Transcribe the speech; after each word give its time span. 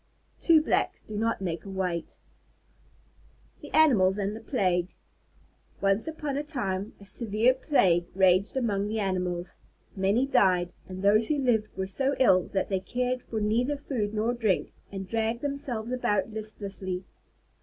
Two 0.39 0.63
blacks 0.63 1.03
do 1.03 1.15
not 1.15 1.41
make 1.43 1.63
a 1.63 1.69
white. 1.69 2.17
THE 3.61 3.69
ANIMALS 3.69 4.17
AND 4.17 4.35
THE 4.35 4.39
PLAGUE 4.39 4.87
Once 5.79 6.07
upon 6.07 6.37
a 6.37 6.43
time 6.43 6.93
a 6.99 7.05
severe 7.05 7.53
plague 7.53 8.07
raged 8.15 8.57
among 8.57 8.87
the 8.87 8.99
animals. 8.99 9.57
Many 9.95 10.25
died, 10.25 10.73
and 10.89 11.03
those 11.03 11.27
who 11.27 11.37
lived 11.37 11.67
were 11.77 11.85
so 11.85 12.15
ill, 12.19 12.47
that 12.51 12.69
they 12.69 12.79
cared 12.79 13.21
for 13.21 13.39
neither 13.39 13.77
food 13.77 14.15
nor 14.15 14.33
drink, 14.33 14.71
and 14.91 15.07
dragged 15.07 15.41
themselves 15.43 15.91
about 15.91 16.31
listlessly. 16.31 17.05